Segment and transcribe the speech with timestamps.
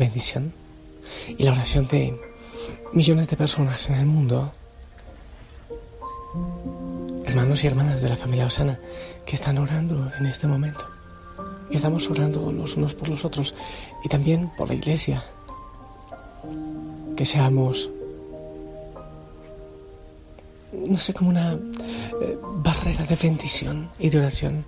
[0.00, 0.52] bendición
[1.28, 2.18] y la oración de
[2.92, 4.50] millones de personas en el mundo,
[7.26, 8.80] hermanos y hermanas de la familia Osana,
[9.26, 10.84] que están orando en este momento,
[11.68, 13.54] que estamos orando los unos por los otros
[14.02, 15.22] y también por la iglesia,
[17.14, 17.90] que seamos,
[20.72, 24.64] no sé, como una eh, barrera de bendición y de oración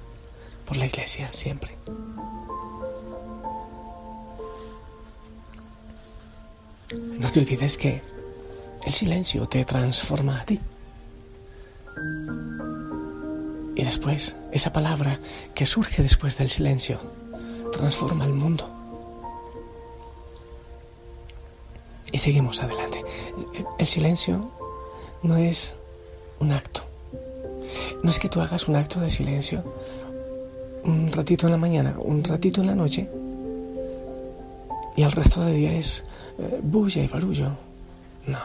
[0.66, 1.70] por la iglesia siempre.
[7.22, 8.02] No te olvides que
[8.84, 10.58] el silencio te transforma a ti.
[13.76, 15.20] Y después, esa palabra
[15.54, 16.98] que surge después del silencio
[17.72, 18.68] transforma el mundo.
[22.10, 23.04] Y seguimos adelante.
[23.78, 24.50] El silencio
[25.22, 25.74] no es
[26.40, 26.82] un acto.
[28.02, 29.62] No es que tú hagas un acto de silencio
[30.84, 33.08] un ratito en la mañana, un ratito en la noche,
[34.96, 36.04] y el resto del día es
[36.38, 37.50] eh, bulla y barullo.
[38.26, 38.38] No.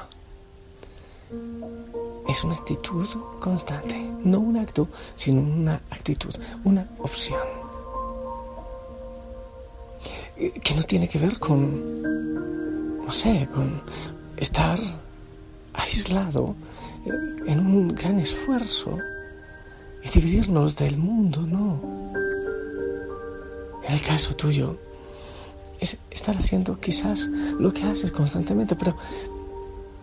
[2.28, 3.08] Es una actitud
[3.40, 7.42] constante, no un acto, sino una actitud, una opción.
[10.36, 13.82] Que no tiene que ver con, no sé, con
[14.38, 14.80] estar
[15.74, 16.56] aislado
[17.06, 17.10] eh,
[17.48, 18.98] en un gran esfuerzo
[20.04, 21.82] y dividirnos del mundo, no.
[23.84, 24.78] En el caso tuyo,
[25.80, 28.96] es estar haciendo quizás lo que haces constantemente, pero,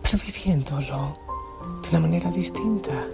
[0.01, 1.17] pero viviéndolo
[1.83, 3.07] de una manera distinta,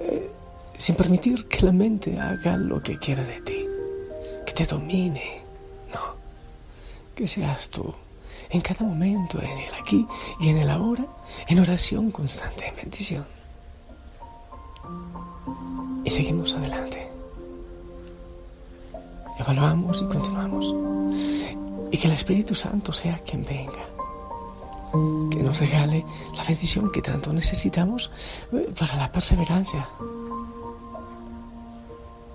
[0.00, 0.30] eh,
[0.78, 3.66] sin permitir que la mente haga lo que quiera de ti,
[4.46, 5.42] que te domine,
[5.92, 6.14] no,
[7.14, 7.94] que seas tú
[8.50, 10.06] en cada momento, en el aquí
[10.40, 11.06] y en el ahora,
[11.46, 13.24] en oración constante, en bendición.
[16.04, 17.09] Y seguimos adelante
[19.38, 20.74] evaluamos y continuamos.
[21.90, 23.84] Y que el Espíritu Santo sea quien venga,
[25.30, 26.04] que nos regale
[26.36, 28.10] la bendición que tanto necesitamos
[28.52, 29.88] eh, para la perseverancia.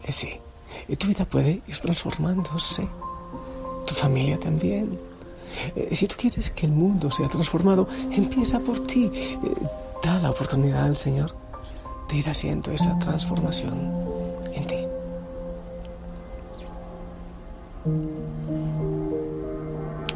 [0.04, 0.42] Es eh,
[0.88, 2.88] y tu vida puede ir transformándose,
[3.88, 5.00] tu familia también.
[5.76, 9.12] Eh, si tú quieres que el mundo sea transformado, empieza por ti.
[10.04, 11.34] Da la oportunidad al Señor
[12.10, 14.05] de ir haciendo esa transformación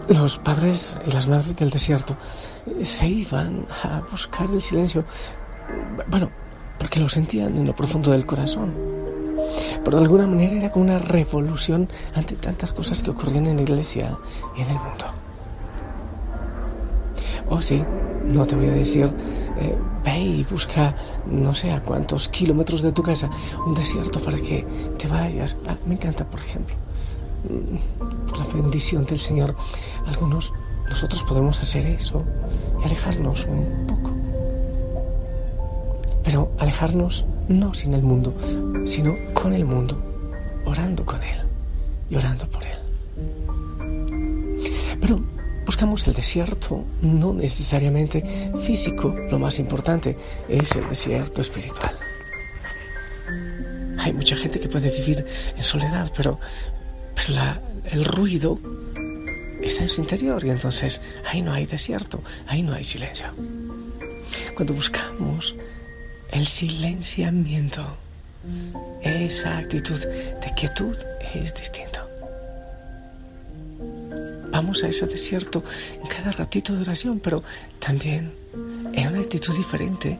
[0.08, 2.16] Los padres y las madres del desierto
[2.82, 5.04] se iban a buscar el silencio,
[6.08, 6.32] bueno,
[6.80, 8.74] porque lo sentían en lo profundo del corazón.
[9.86, 13.62] Pero de alguna manera era como una revolución ante tantas cosas que ocurrían en la
[13.62, 14.18] iglesia
[14.58, 15.06] y en el mundo.
[17.50, 17.84] Oh sí,
[18.26, 19.12] no te voy a decir,
[19.60, 20.96] eh, ve y busca
[21.28, 23.30] no sé a cuántos kilómetros de tu casa
[23.66, 24.66] un desierto para que
[24.98, 25.56] te vayas.
[25.68, 26.89] Ah, me encanta, por ejemplo
[28.28, 29.56] por la bendición del Señor,
[30.06, 30.54] algunos
[30.90, 32.24] nosotros podemos hacer eso
[32.82, 34.12] y alejarnos un poco.
[36.24, 38.34] Pero alejarnos no sin el mundo,
[38.86, 39.98] sino con el mundo,
[40.66, 41.40] orando con Él
[42.10, 42.78] y orando por Él.
[45.00, 45.22] Pero
[45.66, 50.18] buscamos el desierto, no necesariamente físico, lo más importante
[50.48, 51.96] es el desierto espiritual.
[54.00, 56.40] Hay mucha gente que puede vivir en soledad, pero
[57.28, 58.60] el ruido
[59.62, 63.28] está en su interior y entonces ahí no hay desierto, ahí no hay silencio.
[64.56, 65.56] Cuando buscamos
[66.32, 67.98] el silenciamiento,
[69.02, 70.96] esa actitud de quietud
[71.34, 72.00] es distinto.
[74.52, 75.64] Vamos a ese desierto
[76.02, 77.44] en cada ratito de oración, pero
[77.80, 78.34] también
[78.94, 80.18] es una actitud diferente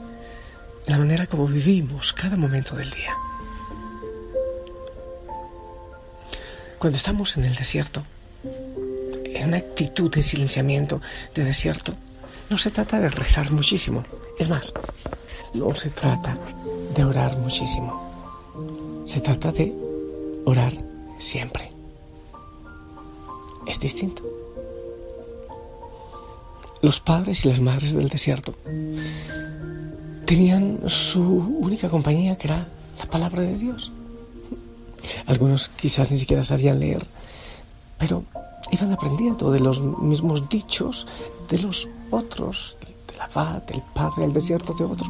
[0.86, 3.16] en la manera como vivimos cada momento del día.
[6.80, 8.04] Cuando estamos en el desierto,
[9.26, 11.02] en una actitud de silenciamiento,
[11.36, 11.94] de desierto,
[12.50, 14.06] no se trata de rezar muchísimo.
[14.40, 14.74] Es más,
[15.54, 16.38] no se trata
[16.96, 19.04] de orar muchísimo.
[19.06, 19.74] Se trata de
[20.46, 20.72] orar
[21.20, 21.70] siempre.
[23.68, 24.24] Es distinto.
[26.82, 28.56] Los padres y las madres del desierto
[30.26, 31.22] tenían su
[31.60, 33.92] única compañía que era la palabra de Dios.
[35.26, 37.06] Algunos quizás ni siquiera sabían leer,
[37.98, 38.24] pero
[38.72, 41.08] iban aprendiendo de los mismos dichos
[41.50, 45.08] de los otros, del abad, del padre, el desierto de otro.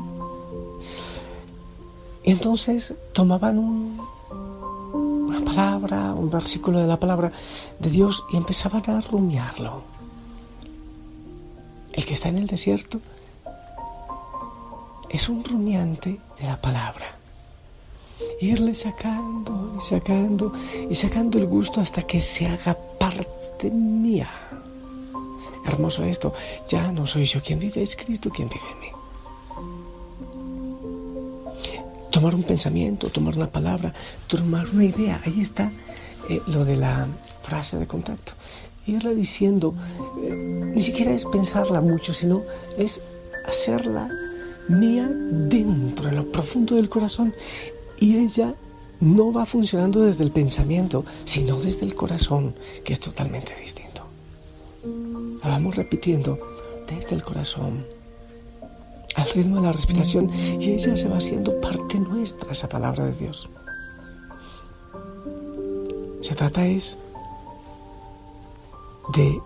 [2.24, 7.32] Y entonces tomaban una palabra, un versículo de la palabra
[7.80, 9.82] de Dios y empezaban a rumiarlo.
[11.94, 13.00] El que está en el desierto
[15.10, 17.19] es un rumiante de la palabra
[18.42, 20.54] irle sacando y sacando
[20.90, 24.30] y sacando el gusto hasta que se haga parte mía.
[25.66, 26.34] Hermoso esto,
[26.68, 28.88] ya no soy yo quien vive, es Cristo quien vive en mí.
[32.12, 33.94] Tomar un pensamiento, tomar una palabra,
[34.28, 35.72] tomar una idea, ahí está
[36.28, 37.08] eh, lo de la
[37.44, 38.34] frase de contacto.
[38.88, 39.76] Irla diciendo,
[40.24, 40.34] eh,
[40.76, 42.42] ni siquiera es pensarla mucho, sino
[42.78, 43.02] es
[43.48, 44.10] hacerla
[44.70, 47.34] mía dentro, en lo profundo del corazón.
[48.00, 48.56] Y ella
[49.00, 54.04] no va funcionando desde el pensamiento, sino desde el corazón, que es totalmente distinto.
[55.44, 56.38] La vamos repitiendo
[56.88, 57.86] desde el corazón,
[59.16, 63.14] al ritmo de la respiración, y ella se va haciendo parte nuestra, esa palabra de
[63.14, 63.50] Dios.
[66.22, 66.98] Se trata es
[69.14, 69.42] de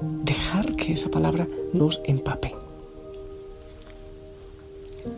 [0.00, 2.54] dejar que esa palabra nos empape.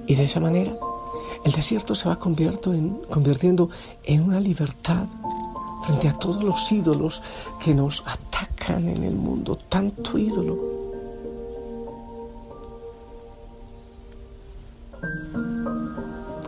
[0.06, 0.76] Y de esa manera
[1.44, 3.70] el desierto se va convirtiendo
[4.04, 5.06] en una libertad
[5.84, 7.22] frente a todos los ídolos
[7.62, 10.56] que nos atacan en el mundo, tanto ídolo.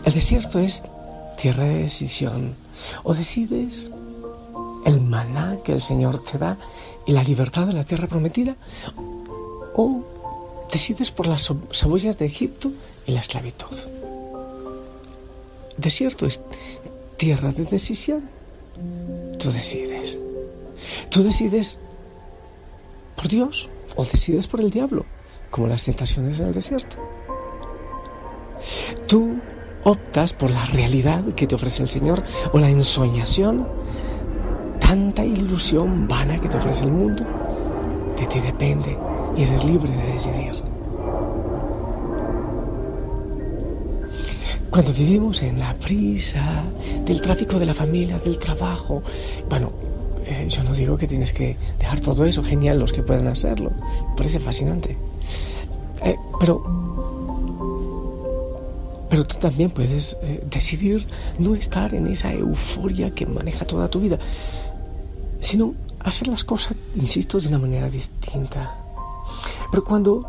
[0.04, 0.84] El desierto es
[1.40, 2.54] tierra de decisión.
[3.02, 3.90] O decides
[4.84, 6.58] el maná que el Señor te da
[7.06, 8.54] y la libertad de la tierra prometida,
[9.74, 10.02] o
[10.70, 12.70] decides por las cebollas de Egipto
[13.06, 13.93] y la esclavitud.
[15.76, 16.40] Desierto es
[17.16, 18.22] tierra de decisión.
[19.38, 20.18] Tú decides.
[21.10, 21.78] Tú decides
[23.16, 25.04] por Dios o decides por el diablo,
[25.50, 26.96] como las tentaciones en el desierto.
[29.06, 29.36] Tú
[29.84, 32.22] optas por la realidad que te ofrece el Señor
[32.52, 33.66] o la ensoñación,
[34.80, 37.24] tanta ilusión vana que te ofrece el mundo.
[38.18, 38.96] De ti depende
[39.36, 40.73] y eres libre de decidir.
[44.74, 46.64] Cuando vivimos en la prisa
[47.04, 49.04] del tráfico de la familia, del trabajo,
[49.48, 49.70] bueno,
[50.26, 53.70] eh, yo no digo que tienes que dejar todo eso, genial los que puedan hacerlo,
[54.16, 54.96] parece fascinante.
[56.02, 56.64] Eh, pero,
[59.08, 61.06] pero tú también puedes eh, decidir
[61.38, 64.18] no estar en esa euforia que maneja toda tu vida,
[65.38, 68.74] sino hacer las cosas, insisto, de una manera distinta.
[69.70, 70.28] Pero cuando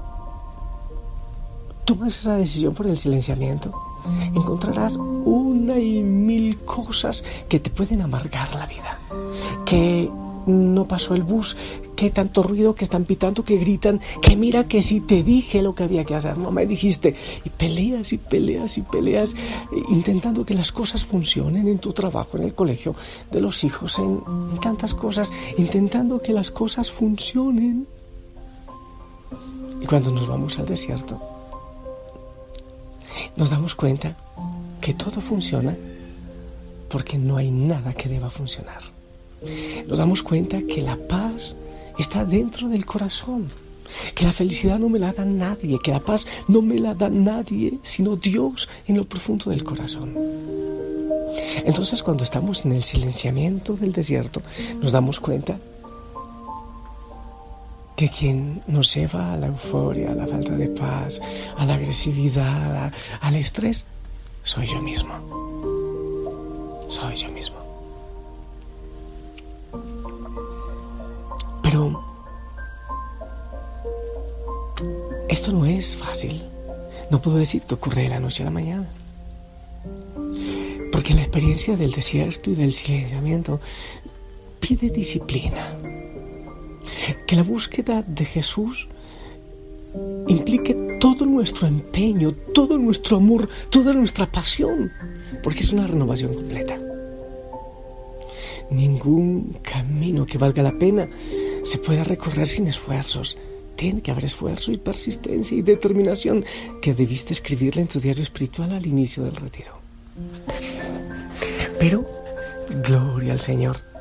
[1.83, 3.94] tomas esa decisión por el silenciamiento,
[4.33, 8.99] encontrarás una y mil cosas que te pueden amargar la vida.
[9.65, 10.09] Que
[10.45, 11.57] no pasó el bus,
[11.95, 15.73] que tanto ruido, que están pitando, que gritan, que mira que si te dije lo
[15.73, 17.15] que había que hacer, no me dijiste.
[17.43, 19.35] Y peleas y peleas y peleas,
[19.89, 22.95] intentando que las cosas funcionen en tu trabajo, en el colegio
[23.31, 27.87] de los hijos, en, en tantas cosas, intentando que las cosas funcionen.
[29.81, 31.19] Y cuando nos vamos al desierto,
[33.35, 34.15] nos damos cuenta
[34.81, 35.75] que todo funciona
[36.89, 38.81] porque no hay nada que deba funcionar.
[39.87, 41.57] Nos damos cuenta que la paz
[41.99, 43.49] está dentro del corazón,
[44.13, 47.09] que la felicidad no me la da nadie, que la paz no me la da
[47.09, 50.13] nadie, sino Dios en lo profundo del corazón.
[51.65, 54.41] Entonces cuando estamos en el silenciamiento del desierto,
[54.81, 55.59] nos damos cuenta
[57.95, 61.21] que quien nos lleva a la euforia, a la falta de paz,
[61.57, 63.85] a la agresividad, al estrés,
[64.43, 65.13] soy yo mismo.
[66.89, 67.55] Soy yo mismo.
[71.63, 72.03] Pero
[75.29, 76.43] esto no es fácil.
[77.09, 78.87] No puedo decir que ocurre de la noche a la mañana.
[80.91, 83.59] Porque la experiencia del desierto y del silenciamiento
[84.59, 85.67] pide disciplina
[87.13, 88.87] que la búsqueda de Jesús
[90.27, 94.91] implique todo nuestro empeño, todo nuestro amor, toda nuestra pasión,
[95.43, 96.79] porque es una renovación completa.
[98.71, 101.07] Ningún camino que valga la pena
[101.63, 103.37] se puede recorrer sin esfuerzos.
[103.75, 106.45] Tiene que haber esfuerzo y persistencia y determinación
[106.81, 109.73] que debiste escribirle en tu diario espiritual al inicio del retiro.
[111.77, 112.05] Pero,
[112.83, 113.94] gloria al Señor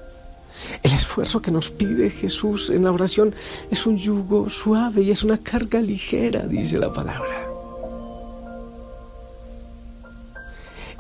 [0.84, 3.34] el esfuerzo que nos pide Jesús en la oración
[3.70, 7.48] es un yugo suave y es una carga ligera, dice la palabra.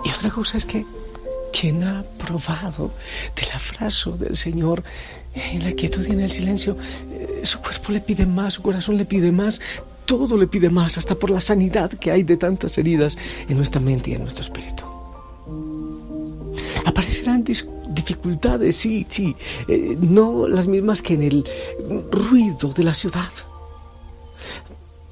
[0.02, 0.86] Y otra cosa es que
[1.52, 2.92] quien ha probado
[3.36, 4.82] del abrazo del Señor
[5.34, 6.78] en la quietud y en el silencio,
[7.12, 9.60] eh, su cuerpo le pide más, su corazón le pide más,
[10.06, 13.80] todo le pide más, hasta por la sanidad que hay de tantas heridas en nuestra
[13.80, 14.93] mente y en nuestro espíritu.
[17.44, 19.36] Dificultades, sí, sí,
[19.68, 21.44] eh, no las mismas que en el
[22.10, 23.30] ruido de la ciudad.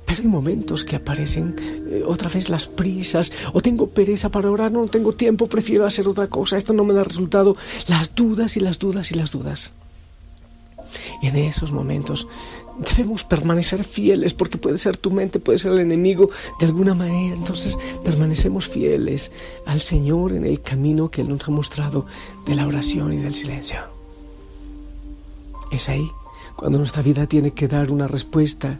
[0.06, 4.72] Pero hay momentos que aparecen eh, otra vez las prisas, o tengo pereza para orar,
[4.72, 8.60] no tengo tiempo, prefiero hacer otra cosa, esto no me da resultado, las dudas y
[8.60, 9.72] las dudas y las dudas.
[11.22, 12.26] Y en esos momentos
[12.78, 17.34] debemos permanecer fieles porque puede ser tu mente, puede ser el enemigo de alguna manera.
[17.34, 19.32] Entonces permanecemos fieles
[19.66, 22.06] al Señor en el camino que Él nos ha mostrado
[22.46, 23.80] de la oración y del silencio.
[25.70, 26.08] Es ahí
[26.56, 28.78] cuando nuestra vida tiene que dar una respuesta,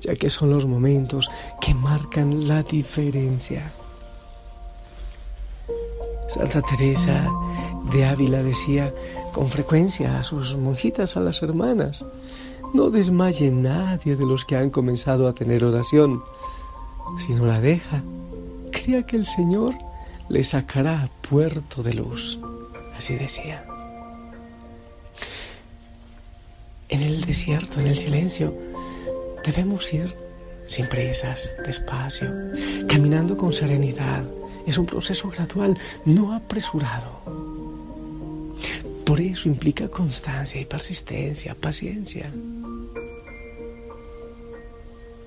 [0.00, 3.72] ya que son los momentos que marcan la diferencia.
[6.28, 7.30] Santa Teresa
[7.92, 8.92] de Ávila decía
[9.32, 12.04] con frecuencia a sus monjitas, a las hermanas,
[12.74, 16.22] no desmaye nadie de los que han comenzado a tener oración.
[17.26, 18.02] Si no la deja,
[18.70, 19.74] crea que el Señor
[20.28, 22.38] le sacará a puerto de luz.
[22.96, 23.64] Así decía.
[26.88, 28.54] En el desierto, en el silencio,
[29.44, 30.14] debemos ir
[30.66, 32.30] sin prisas, despacio,
[32.88, 34.24] caminando con serenidad.
[34.66, 37.47] Es un proceso gradual, no apresurado.
[39.08, 42.30] Por eso implica constancia y persistencia, paciencia.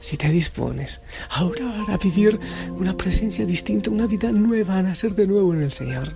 [0.02, 2.40] Si te dispones a orar, a vivir
[2.78, 6.16] una presencia distinta, una vida nueva, a nacer de nuevo en el Señor,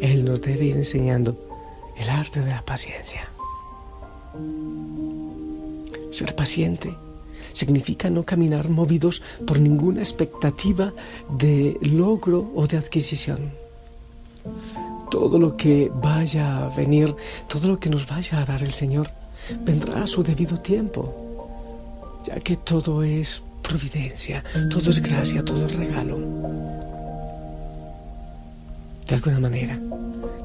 [0.00, 1.38] Él nos debe ir enseñando
[1.96, 3.28] el arte de la paciencia.
[6.10, 6.92] Ser paciente
[7.52, 10.92] significa no caminar movidos por ninguna expectativa
[11.38, 13.63] de logro o de adquisición.
[15.10, 17.14] Todo lo que vaya a venir,
[17.48, 19.10] todo lo que nos vaya a dar el Señor,
[19.60, 25.76] vendrá a su debido tiempo, ya que todo es providencia, todo es gracia, todo es
[25.76, 26.18] regalo.
[29.08, 29.78] De alguna manera,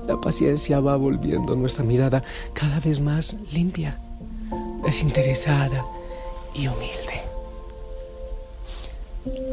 [0.07, 2.23] la paciencia va volviendo nuestra mirada
[2.53, 3.97] cada vez más limpia,
[4.83, 5.85] desinteresada
[6.53, 7.21] y humilde.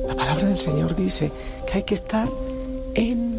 [0.08, 1.30] La palabra del Señor dice
[1.66, 2.28] que hay que estar
[2.94, 3.35] en.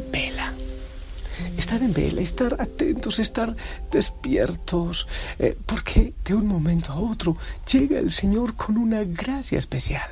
[1.67, 3.53] Estar en vela, estar atentos, estar
[3.91, 5.05] despiertos,
[5.37, 7.35] eh, porque de un momento a otro
[7.69, 10.09] llega el Señor con una gracia especial,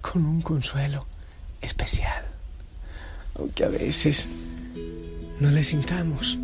[0.00, 1.06] con un consuelo
[1.60, 2.22] especial.
[3.34, 4.28] Aunque a veces
[5.40, 6.38] no le sintamos.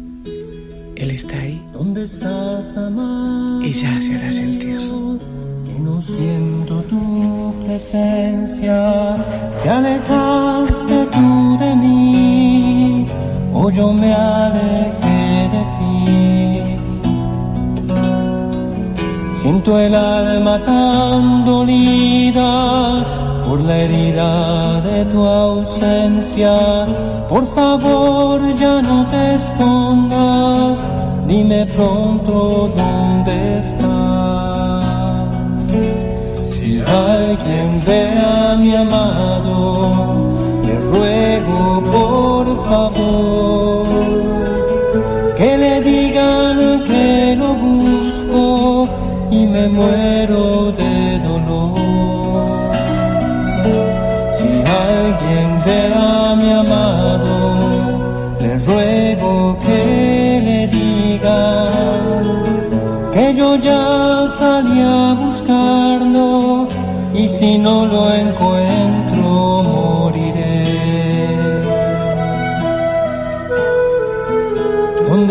[0.97, 1.64] Él está ahí.
[1.73, 2.75] ¿Dónde estás,
[3.62, 4.78] Y ya se hará sentir.
[4.78, 9.25] Que no siento tu presencia,
[9.62, 12.65] te alejaste tú de mí,
[13.58, 15.96] o yo me alejé de ti.
[19.40, 22.50] Siento el alma tan dolida
[23.46, 26.54] por la herida de tu ausencia.
[27.28, 30.78] Por favor, ya no te escondas,
[31.26, 35.26] dime pronto dónde estás.
[36.44, 40.15] Si alguien ve a mi amado,
[40.93, 43.87] ruego por favor
[45.37, 48.88] que le digan que lo busco
[49.31, 51.07] y me muero de
[55.07, 57.35] alguien ve a mi amado,
[58.40, 61.40] le ruego que le diga
[63.12, 66.69] que yo ya salí a buscarlo
[67.14, 68.75] y si no lo encuentro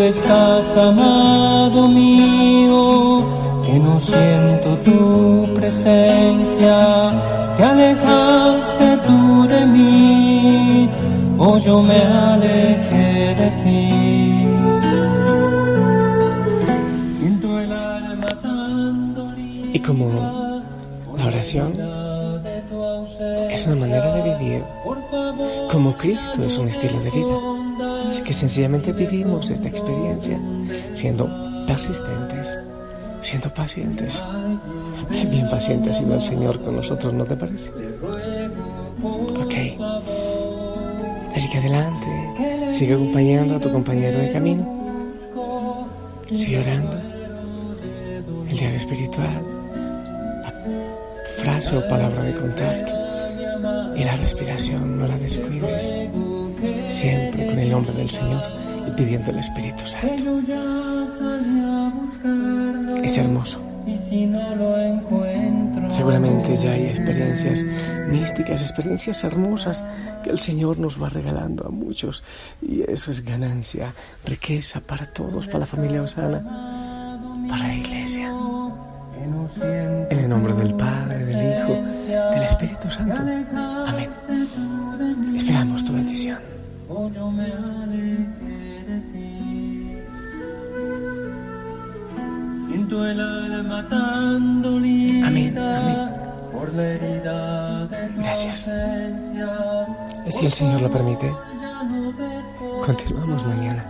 [0.08, 3.24] estás, amado mío?
[3.64, 8.96] Que no siento tu presencia, te alejaste
[9.48, 10.90] de mí,
[11.38, 13.90] o yo me alejé de ti.
[17.18, 19.14] Siento el alma tan
[19.72, 20.10] Y como
[21.16, 21.72] la oración
[23.50, 24.62] es una manera de vivir,
[25.70, 27.55] como Cristo es un estilo de vida,
[28.26, 30.36] que sencillamente vivimos esta experiencia
[30.94, 31.28] siendo
[31.64, 32.58] persistentes,
[33.22, 34.20] siendo pacientes.
[35.08, 37.70] Bien paciente ha sido el Señor con nosotros, ¿no te parece?
[39.00, 39.54] Ok.
[41.36, 42.72] Así que adelante.
[42.72, 44.66] Sigue acompañando a tu compañero de camino.
[46.32, 46.98] Sigue orando.
[48.48, 49.40] El diario espiritual.
[50.42, 50.52] La
[51.38, 52.92] frase o palabra de contacto.
[53.94, 56.35] Y la respiración, no la descuides.
[56.90, 58.42] Siempre con el nombre del Señor
[58.86, 60.40] y pidiendo el Espíritu Santo.
[63.02, 63.60] Es hermoso.
[65.88, 67.64] Seguramente ya hay experiencias
[68.08, 69.84] místicas, experiencias hermosas
[70.22, 72.22] que el Señor nos va regalando a muchos
[72.60, 73.94] y eso es ganancia,
[74.24, 76.42] riqueza para todos, para la familia Osana,
[77.48, 78.32] para la iglesia.
[80.10, 81.74] En el nombre del Padre, del Hijo,
[82.32, 83.22] del Espíritu Santo.
[83.22, 84.10] Amén.
[85.34, 85.75] Esperamos
[86.26, 86.38] bendición.
[95.24, 96.10] Amén, amén.
[98.16, 98.68] Gracias.
[100.30, 101.32] Si el Señor lo permite,
[102.84, 103.84] continuamos mañana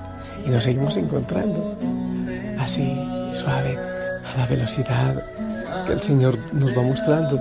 [0.45, 1.77] y nos seguimos encontrando
[2.59, 2.95] así,
[3.33, 5.23] suave, a la velocidad
[5.87, 7.41] que el Señor nos va mostrando,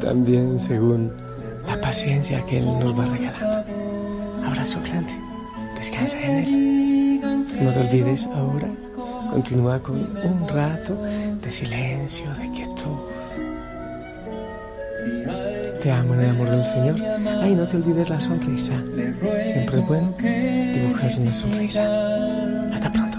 [0.00, 1.12] también según
[1.66, 3.89] la paciencia que Él nos va regalando.
[4.50, 5.12] Abrazo grande,
[5.78, 7.20] descansa en Él.
[7.62, 8.68] No te olvides ahora,
[9.30, 11.00] continúa con un rato
[11.40, 12.98] de silencio, de quietud.
[15.80, 16.96] Te amo en el amor del Señor.
[17.40, 18.74] Ay, no te olvides la sonrisa.
[19.42, 21.84] Siempre es bueno dibujar una sonrisa.
[22.74, 23.18] Hasta pronto.